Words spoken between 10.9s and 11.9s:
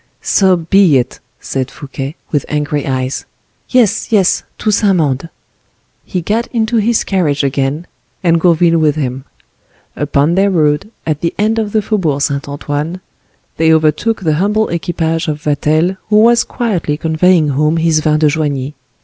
at the end of the